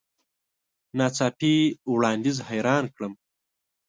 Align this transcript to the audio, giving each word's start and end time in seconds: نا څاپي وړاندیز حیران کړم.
نا 0.97 1.07
څاپي 1.15 1.55
وړاندیز 1.93 2.37
حیران 2.49 2.85
کړم. 2.95 3.13